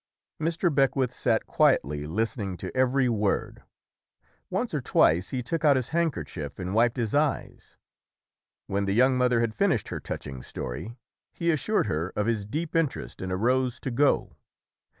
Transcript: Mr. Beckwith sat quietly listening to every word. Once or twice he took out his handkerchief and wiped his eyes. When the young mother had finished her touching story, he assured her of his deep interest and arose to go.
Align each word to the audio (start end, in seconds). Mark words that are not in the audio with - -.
Mr. 0.41 0.73
Beckwith 0.73 1.13
sat 1.13 1.45
quietly 1.45 2.07
listening 2.07 2.57
to 2.57 2.75
every 2.75 3.07
word. 3.07 3.61
Once 4.49 4.73
or 4.73 4.81
twice 4.81 5.29
he 5.29 5.43
took 5.43 5.63
out 5.63 5.75
his 5.75 5.89
handkerchief 5.89 6.57
and 6.57 6.73
wiped 6.73 6.97
his 6.97 7.13
eyes. 7.13 7.77
When 8.65 8.85
the 8.85 8.95
young 8.95 9.15
mother 9.15 9.41
had 9.41 9.53
finished 9.53 9.89
her 9.89 9.99
touching 9.99 10.41
story, 10.41 10.97
he 11.31 11.51
assured 11.51 11.85
her 11.85 12.09
of 12.15 12.25
his 12.25 12.45
deep 12.47 12.75
interest 12.75 13.21
and 13.21 13.31
arose 13.31 13.79
to 13.81 13.91
go. 13.91 14.35